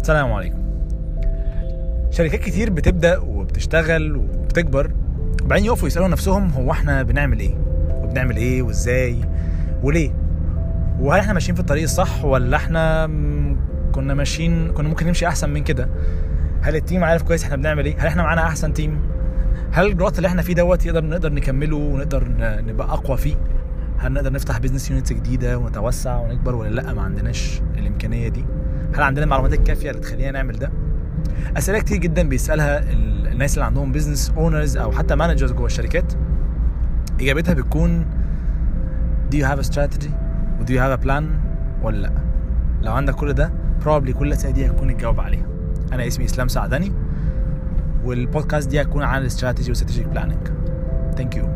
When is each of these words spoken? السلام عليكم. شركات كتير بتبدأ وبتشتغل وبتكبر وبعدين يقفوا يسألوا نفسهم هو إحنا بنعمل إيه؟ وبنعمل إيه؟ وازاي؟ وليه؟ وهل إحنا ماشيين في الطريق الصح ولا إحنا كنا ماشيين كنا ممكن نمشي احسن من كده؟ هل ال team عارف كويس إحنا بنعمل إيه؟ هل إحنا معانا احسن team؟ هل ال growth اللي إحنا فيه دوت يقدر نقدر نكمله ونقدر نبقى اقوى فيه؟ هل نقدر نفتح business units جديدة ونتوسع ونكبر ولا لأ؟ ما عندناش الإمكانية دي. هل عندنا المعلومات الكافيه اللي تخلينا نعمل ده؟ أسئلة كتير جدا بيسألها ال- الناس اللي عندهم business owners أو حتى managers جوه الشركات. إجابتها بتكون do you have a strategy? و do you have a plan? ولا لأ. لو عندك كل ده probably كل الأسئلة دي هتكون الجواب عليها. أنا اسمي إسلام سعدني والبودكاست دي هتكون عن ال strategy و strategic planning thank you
السلام 0.00 0.32
عليكم. 0.32 0.58
شركات 2.10 2.40
كتير 2.40 2.70
بتبدأ 2.70 3.18
وبتشتغل 3.18 4.16
وبتكبر 4.16 4.90
وبعدين 5.42 5.64
يقفوا 5.64 5.88
يسألوا 5.88 6.08
نفسهم 6.08 6.50
هو 6.50 6.70
إحنا 6.70 7.02
بنعمل 7.02 7.40
إيه؟ 7.40 7.54
وبنعمل 7.90 8.36
إيه؟ 8.36 8.62
وازاي؟ 8.62 9.16
وليه؟ 9.82 10.10
وهل 11.00 11.20
إحنا 11.20 11.32
ماشيين 11.32 11.54
في 11.54 11.60
الطريق 11.60 11.82
الصح 11.82 12.24
ولا 12.24 12.56
إحنا 12.56 13.06
كنا 13.92 14.14
ماشيين 14.14 14.72
كنا 14.72 14.88
ممكن 14.88 15.06
نمشي 15.06 15.26
احسن 15.26 15.50
من 15.50 15.64
كده؟ 15.64 15.88
هل 16.62 16.76
ال 16.76 16.82
team 16.82 17.04
عارف 17.04 17.22
كويس 17.22 17.44
إحنا 17.44 17.56
بنعمل 17.56 17.84
إيه؟ 17.84 17.96
هل 17.98 18.06
إحنا 18.06 18.22
معانا 18.22 18.42
احسن 18.42 18.72
team؟ 18.72 19.00
هل 19.72 19.86
ال 19.86 19.90
growth 19.90 20.16
اللي 20.16 20.28
إحنا 20.28 20.42
فيه 20.42 20.54
دوت 20.54 20.86
يقدر 20.86 21.04
نقدر 21.04 21.32
نكمله 21.32 21.76
ونقدر 21.76 22.28
نبقى 22.40 22.88
اقوى 22.88 23.16
فيه؟ 23.16 23.36
هل 23.98 24.12
نقدر 24.12 24.32
نفتح 24.32 24.58
business 24.58 24.90
units 24.90 25.12
جديدة 25.12 25.58
ونتوسع 25.58 26.16
ونكبر 26.16 26.54
ولا 26.54 26.68
لأ؟ 26.70 26.92
ما 26.94 27.02
عندناش 27.02 27.60
الإمكانية 27.78 28.28
دي. 28.28 28.44
هل 28.94 29.02
عندنا 29.02 29.24
المعلومات 29.24 29.52
الكافيه 29.52 29.90
اللي 29.90 30.00
تخلينا 30.00 30.30
نعمل 30.30 30.58
ده؟ 30.58 30.70
أسئلة 31.56 31.78
كتير 31.78 31.96
جدا 31.98 32.28
بيسألها 32.28 32.78
ال- 32.92 33.26
الناس 33.26 33.54
اللي 33.54 33.64
عندهم 33.64 33.92
business 33.92 34.32
owners 34.36 34.76
أو 34.76 34.92
حتى 34.92 35.14
managers 35.14 35.52
جوه 35.52 35.66
الشركات. 35.66 36.12
إجابتها 37.20 37.54
بتكون 37.54 38.06
do 39.32 39.36
you 39.36 39.44
have 39.44 39.58
a 39.60 39.66
strategy? 39.72 40.10
و 40.60 40.64
do 40.64 40.68
you 40.70 40.78
have 40.80 41.00
a 41.00 41.06
plan? 41.06 41.24
ولا 41.82 41.96
لأ. 41.96 42.12
لو 42.82 42.92
عندك 42.92 43.14
كل 43.14 43.32
ده 43.32 43.52
probably 43.84 44.10
كل 44.10 44.26
الأسئلة 44.26 44.52
دي 44.54 44.66
هتكون 44.66 44.90
الجواب 44.90 45.20
عليها. 45.20 45.46
أنا 45.92 46.06
اسمي 46.06 46.24
إسلام 46.24 46.48
سعدني 46.48 46.92
والبودكاست 48.04 48.68
دي 48.70 48.80
هتكون 48.82 49.02
عن 49.02 49.20
ال 49.20 49.26
strategy 49.26 49.70
و 49.70 49.74
strategic 49.74 50.06
planning 50.08 50.48
thank 51.16 51.36
you 51.36 51.48